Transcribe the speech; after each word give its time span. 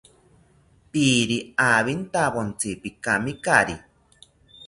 Piiri 0.91 1.37
awintawontzi, 1.69 2.71
pikamikari 2.81 3.75